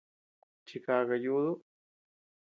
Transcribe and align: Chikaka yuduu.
Chikaka 0.67 1.15
yuduu. 1.23 1.55